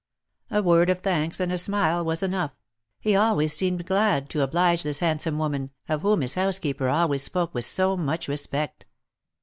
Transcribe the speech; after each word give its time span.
A 0.49 0.63
word 0.63 0.89
of 0.89 1.01
thanks 1.01 1.39
and 1.39 1.51
a 1.51 1.59
smile 1.59 2.03
was 2.03 2.23
enough; 2.23 2.55
he 2.99 3.15
always 3.15 3.55
seemed 3.55 3.85
glad 3.85 4.31
to 4.31 4.41
oblige 4.41 4.81
this 4.81 4.97
handsome 4.97 5.37
woman, 5.37 5.69
of 5.87 6.01
whom 6.01 6.21
his 6.21 6.33
housekeeper 6.33 6.87
always 6.89 7.21
spoke 7.21 7.53
with 7.53 7.65
so 7.65 7.95
much 7.95 8.27
respect. 8.27 8.87